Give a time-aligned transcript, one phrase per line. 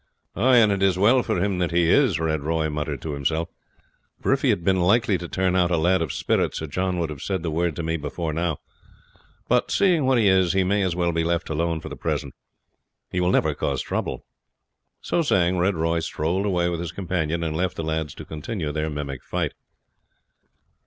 [0.33, 3.49] "And it is well for him that he is," Red Roy muttered to himself;
[4.19, 6.97] "for if he had been likely to turn out a lad of spirit, Sir John
[6.97, 8.57] would have said the word to me before now;
[9.47, 12.33] but, seeing what he is, he may as well be left alone for the present.
[13.11, 14.25] He will never cause trouble."
[15.01, 18.71] So saying, Red Roy strolled away with his companion, and left the lads to continue
[18.71, 19.53] their mimic fight.